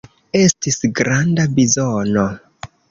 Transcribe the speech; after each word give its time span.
Estis 0.39 0.81
granda 1.01 1.47
bizono. 1.61 2.29